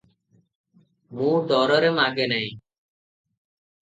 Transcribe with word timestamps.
ମୁଁ 1.19 1.29
ଡରରେ 1.51 1.93
ମାଗେ 1.99 2.27
ନାହିଁ। 2.33 2.51